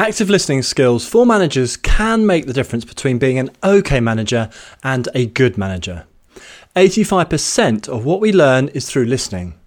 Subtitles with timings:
[0.00, 4.48] Active listening skills for managers can make the difference between being an okay manager
[4.82, 6.06] and a good manager.
[6.74, 9.60] 85% of what we learn is through listening.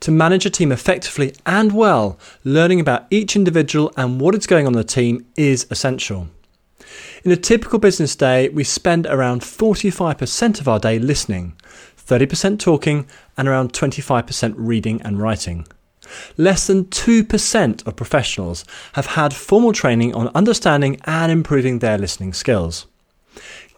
[0.00, 4.66] To manage a team effectively and well, learning about each individual and what is going
[4.66, 6.26] on in the team is essential.
[7.22, 11.54] In a typical business day, we spend around 45% of our day listening,
[11.96, 13.06] 30% talking,
[13.36, 15.64] and around 25% reading and writing.
[16.36, 22.32] Less than 2% of professionals have had formal training on understanding and improving their listening
[22.32, 22.86] skills.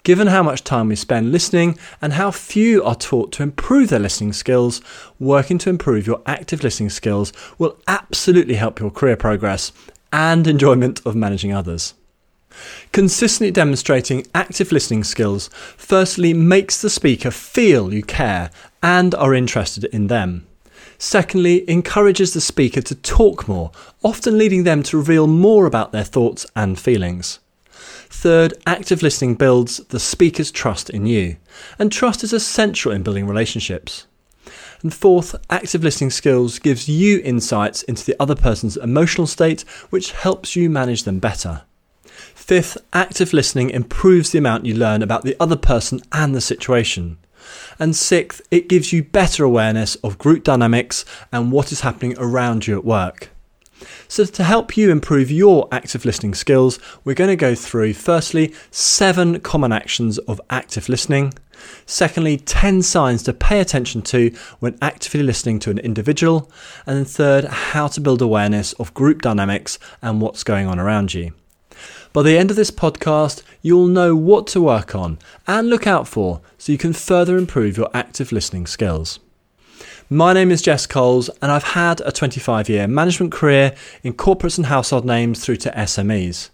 [0.03, 3.99] Given how much time we spend listening and how few are taught to improve their
[3.99, 4.81] listening skills,
[5.19, 9.71] working to improve your active listening skills will absolutely help your career progress
[10.13, 11.95] and enjoyment of managing others.
[12.93, 18.51] Consistently demonstrating active listening skills firstly makes the speaker feel you care
[18.83, 20.48] and are interested in them.
[20.99, 23.71] Secondly, encourages the speaker to talk more,
[24.03, 27.39] often leading them to reveal more about their thoughts and feelings.
[28.11, 31.37] Third, active listening builds the speaker's trust in you,
[31.79, 34.07] and trust is essential in building relationships.
[34.83, 40.13] And fourth, active listening skills gives you insights into the other person's emotional state, which
[40.13, 41.63] helps you manage them better.
[42.35, 47.19] Fifth, active listening improves the amount you learn about the other person and the situation.
[47.79, 52.67] And sixth, it gives you better awareness of group dynamics and what is happening around
[52.67, 53.31] you at work.
[54.09, 58.55] So, to help you improve your active listening skills, we're going to go through firstly,
[58.71, 61.35] seven common actions of active listening.
[61.87, 64.31] Secondly, 10 signs to pay attention to
[64.61, 66.51] when actively listening to an individual.
[66.87, 71.15] And then third, how to build awareness of group dynamics and what's going on around
[71.15, 71.33] you.
[72.13, 76.09] By the end of this podcast, you'll know what to work on and look out
[76.09, 79.21] for so you can further improve your active listening skills.
[80.09, 84.57] My name is Jess Coles, and I've had a 25 year management career in corporates
[84.57, 86.49] and household names through to SMEs.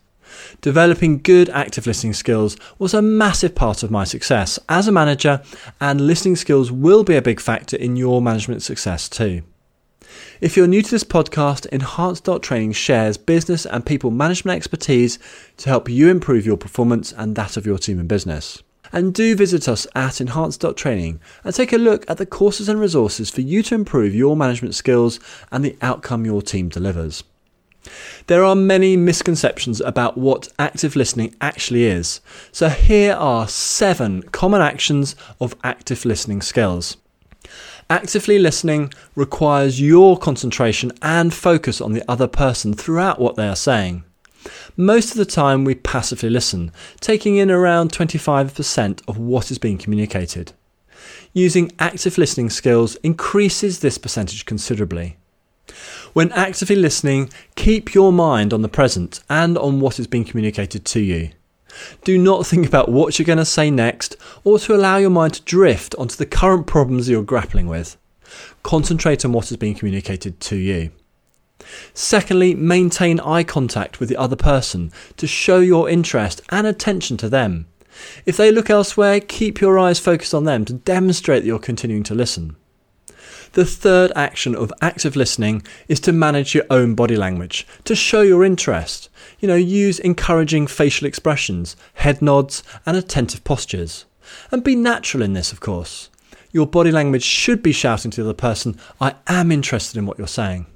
[0.60, 5.40] Developing good active listening skills was a massive part of my success as a manager,
[5.80, 9.42] and listening skills will be a big factor in your management success too.
[10.40, 15.18] If you're new to this podcast, Enhance Training shares business and people management expertise
[15.58, 18.62] to help you improve your performance and that of your team and business.
[18.92, 22.78] And do visit us at Enhance Training and take a look at the courses and
[22.80, 25.18] resources for you to improve your management skills
[25.50, 27.24] and the outcome your team delivers.
[28.26, 32.20] There are many misconceptions about what active listening actually is,
[32.50, 36.96] so here are seven common actions of active listening skills.
[37.90, 43.56] Actively listening requires your concentration and focus on the other person throughout what they are
[43.56, 44.04] saying.
[44.76, 49.78] Most of the time, we passively listen, taking in around 25% of what is being
[49.78, 50.52] communicated.
[51.32, 55.16] Using active listening skills increases this percentage considerably.
[56.12, 60.84] When actively listening, keep your mind on the present and on what is being communicated
[60.86, 61.30] to you.
[62.04, 65.34] Do not think about what you're going to say next or to allow your mind
[65.34, 67.96] to drift onto the current problems you're grappling with.
[68.62, 70.90] Concentrate on what is being communicated to you.
[71.94, 77.28] Secondly, maintain eye contact with the other person to show your interest and attention to
[77.28, 77.66] them.
[78.26, 82.02] If they look elsewhere, keep your eyes focused on them to demonstrate that you're continuing
[82.04, 82.56] to listen.
[83.54, 88.20] The third action of active listening is to manage your own body language, to show
[88.20, 89.08] your interest.
[89.38, 94.06] You know, use encouraging facial expressions, head nods, and attentive postures.
[94.50, 96.10] And be natural in this, of course.
[96.50, 100.18] Your body language should be shouting to the other person, I am interested in what
[100.18, 100.66] you're saying.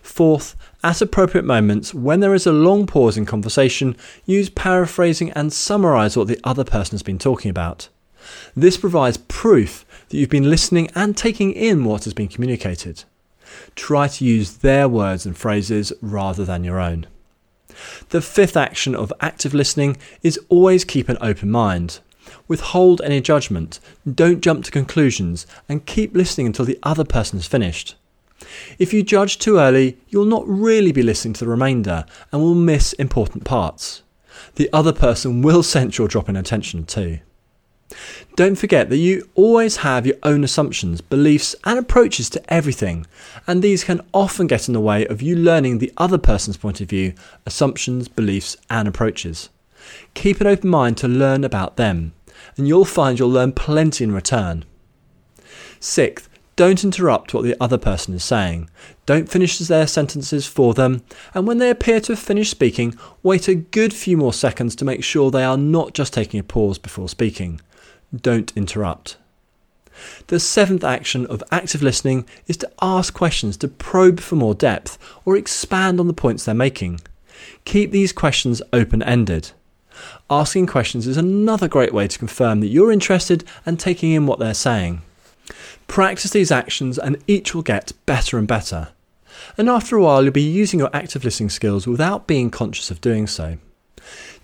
[0.00, 5.52] Fourth, at appropriate moments, when there is a long pause in conversation, use paraphrasing and
[5.52, 7.88] summarise what the other person has been talking about.
[8.54, 13.04] This provides proof that you've been listening and taking in what has been communicated.
[13.74, 17.06] Try to use their words and phrases rather than your own.
[18.10, 22.00] The fifth action of active listening is always keep an open mind.
[22.46, 23.80] Withhold any judgment,
[24.14, 27.94] don't jump to conclusions, and keep listening until the other person has finished.
[28.78, 32.54] If you judge too early, you'll not really be listening to the remainder and will
[32.54, 34.02] miss important parts.
[34.56, 37.20] The other person will sense your drop in attention too.
[38.34, 43.06] Don't forget that you always have your own assumptions, beliefs, and approaches to everything,
[43.46, 46.80] and these can often get in the way of you learning the other person's point
[46.80, 47.12] of view,
[47.44, 49.50] assumptions, beliefs, and approaches.
[50.14, 52.14] Keep an open mind to learn about them,
[52.56, 54.64] and you'll find you'll learn plenty in return.
[55.78, 58.70] Sixth, don't interrupt what the other person is saying.
[59.04, 61.02] Don't finish their sentences for them,
[61.34, 64.86] and when they appear to have finished speaking, wait a good few more seconds to
[64.86, 67.60] make sure they are not just taking a pause before speaking
[68.14, 69.16] don't interrupt.
[70.28, 74.98] The seventh action of active listening is to ask questions to probe for more depth
[75.24, 77.00] or expand on the points they're making.
[77.64, 79.52] Keep these questions open ended.
[80.30, 84.38] Asking questions is another great way to confirm that you're interested and taking in what
[84.38, 85.02] they're saying.
[85.86, 88.88] Practice these actions and each will get better and better.
[89.58, 93.00] And after a while, you'll be using your active listening skills without being conscious of
[93.00, 93.58] doing so.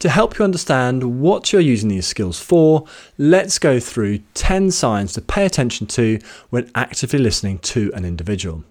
[0.01, 5.13] To help you understand what you're using these skills for, let's go through 10 signs
[5.15, 6.21] to pay attention to
[6.51, 8.65] when actively listening to an individual.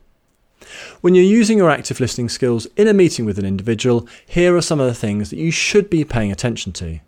[1.02, 4.62] When you're using your active listening skills in a meeting with an individual, here are
[4.62, 7.00] some of the things that you should be paying attention to.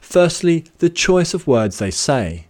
[0.00, 2.46] Firstly, the choice of words they say.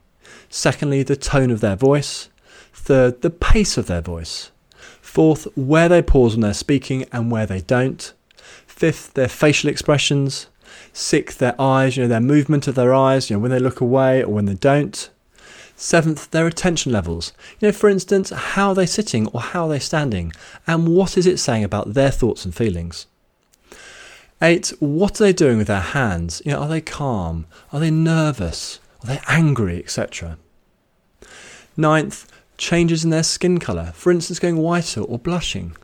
[0.48, 2.28] Secondly, the tone of their voice.
[2.72, 4.50] Third, the pace of their voice.
[5.00, 8.12] Fourth, where they pause when they're speaking and where they don't.
[8.66, 10.48] Fifth, their facial expressions.
[10.92, 13.80] Sixth, their eyes, you know, their movement of their eyes, you know, when they look
[13.80, 15.10] away or when they don't.
[15.76, 17.32] Seventh, their attention levels.
[17.58, 20.32] You know, for instance, how are they sitting or how are they standing?
[20.66, 23.06] And what is it saying about their thoughts and feelings?
[24.40, 26.42] Eight, what are they doing with their hands?
[26.44, 27.46] You know, are they calm?
[27.72, 28.80] Are they nervous?
[29.02, 30.36] Are they angry, etc.?
[31.76, 35.76] Ninth, changes in their skin colour, for instance, going whiter or blushing.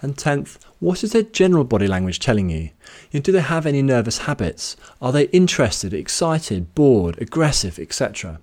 [0.00, 2.70] And tenth, what is their general body language telling you?
[3.10, 4.76] you know, do they have any nervous habits?
[5.00, 8.40] Are they interested, excited, bored, aggressive, etc.?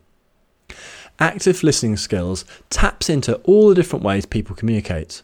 [1.19, 5.21] Active listening skills taps into all the different ways people communicate.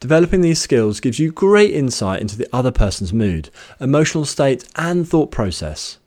[0.00, 3.48] Developing these skills gives you great insight into the other person's mood,
[3.80, 5.98] emotional state, and thought process.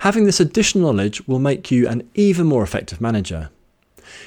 [0.00, 3.50] Having this additional knowledge will make you an even more effective manager.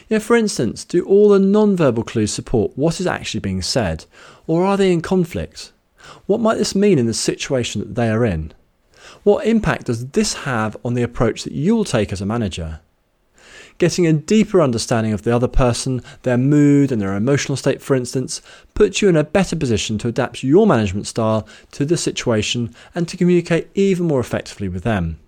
[0.07, 4.05] You know, for instance, do all the non-verbal clues support what is actually being said,
[4.47, 5.71] or are they in conflict?
[6.25, 8.53] What might this mean in the situation that they are in?
[9.23, 12.79] What impact does this have on the approach that you will take as a manager?
[13.77, 17.95] Getting a deeper understanding of the other person, their mood, and their emotional state, for
[17.95, 18.41] instance,
[18.73, 23.07] puts you in a better position to adapt your management style to the situation and
[23.07, 25.19] to communicate even more effectively with them.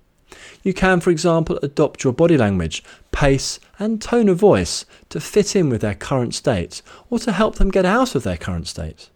[0.63, 5.55] You can, for example, adopt your body language, pace, and tone of voice to fit
[5.55, 9.09] in with their current state or to help them get out of their current state.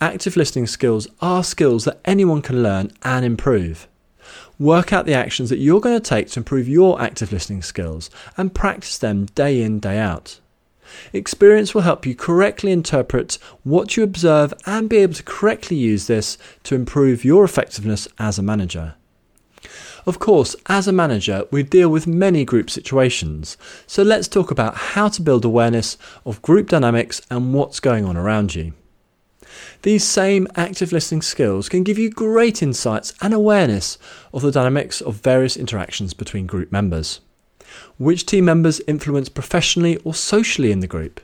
[0.00, 3.86] Active listening skills are skills that anyone can learn and improve.
[4.58, 8.10] Work out the actions that you're going to take to improve your active listening skills
[8.36, 10.40] and practice them day in, day out.
[11.12, 16.06] Experience will help you correctly interpret what you observe and be able to correctly use
[16.06, 18.94] this to improve your effectiveness as a manager.
[20.04, 23.56] Of course, as a manager, we deal with many group situations,
[23.86, 25.96] so let's talk about how to build awareness
[26.26, 28.72] of group dynamics and what's going on around you.
[29.82, 33.96] These same active listening skills can give you great insights and awareness
[34.32, 37.20] of the dynamics of various interactions between group members.
[37.96, 41.20] Which team members influence professionally or socially in the group?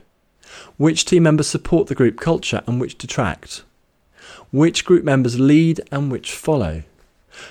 [0.77, 3.63] Which team members support the group culture and which detract?
[4.51, 6.83] Which group members lead and which follow?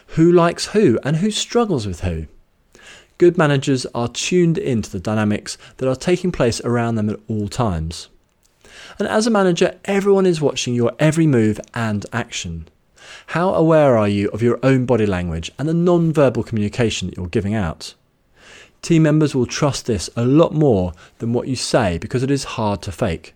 [0.08, 2.26] Who likes who and who struggles with who?
[3.18, 7.48] Good managers are tuned into the dynamics that are taking place around them at all
[7.48, 8.08] times.
[8.98, 12.68] And as a manager, everyone is watching your every move and action.
[13.28, 17.16] How aware are you of your own body language and the non verbal communication that
[17.16, 17.94] you're giving out?
[18.82, 22.44] Team members will trust this a lot more than what you say because it is
[22.44, 23.34] hard to fake.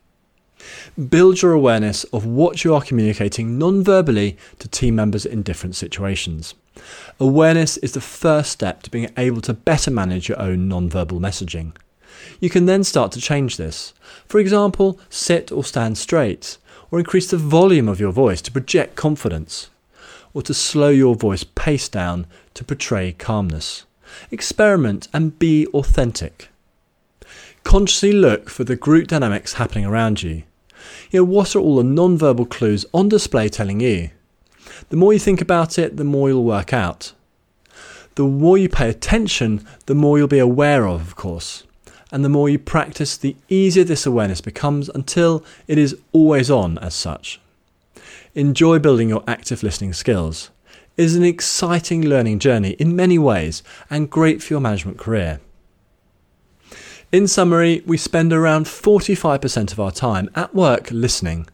[1.08, 5.76] Build your awareness of what you are communicating non verbally to team members in different
[5.76, 6.54] situations.
[7.20, 11.20] Awareness is the first step to being able to better manage your own non verbal
[11.20, 11.72] messaging.
[12.40, 13.94] You can then start to change this.
[14.26, 16.58] For example, sit or stand straight,
[16.90, 19.70] or increase the volume of your voice to project confidence,
[20.34, 23.84] or to slow your voice pace down to portray calmness.
[24.30, 26.48] Experiment and be authentic.
[27.64, 30.42] Consciously look for the group dynamics happening around you.
[31.10, 34.10] You know, what are all the non-verbal clues on display telling you?
[34.90, 37.12] The more you think about it, the more you'll work out.
[38.14, 41.64] The more you pay attention, the more you'll be aware of, of course
[42.12, 46.76] and the more you practice, the easier this awareness becomes until it is always on
[46.78, 47.40] as such.
[48.34, 50.50] Enjoy building your active listening skills.
[50.98, 55.40] It is an exciting learning journey in many ways and great for your management career.
[57.12, 61.46] In summary, we spend around 45% of our time at work listening,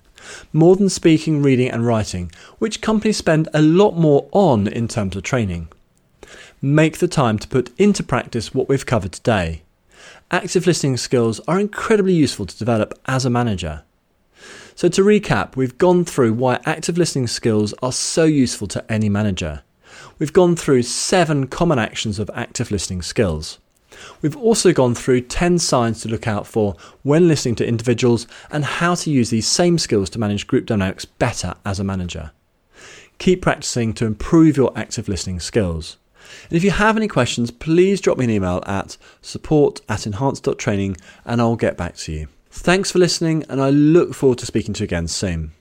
[0.52, 5.16] more than speaking, reading, and writing, which companies spend a lot more on in terms
[5.16, 5.66] of training.
[6.62, 9.62] Make the time to put into practice what we've covered today
[10.30, 13.82] active listening skills are incredibly useful to develop as a manager.
[14.76, 19.08] So, to recap, we've gone through why active listening skills are so useful to any
[19.08, 19.62] manager.
[20.20, 23.58] We've gone through seven common actions of active listening skills.
[24.23, 28.64] We've also gone through 10 signs to look out for when listening to individuals and
[28.64, 32.33] how to use these same skills to manage group dynamics better as a manager.
[33.19, 35.97] keep practicing to improve your active listening skills.
[36.49, 40.97] And if you have any questions, please drop me an email at support at enhance.training
[41.25, 42.28] and I'll get back to you.
[42.50, 45.52] Thanks for listening, and I look forward to speaking to you again soon.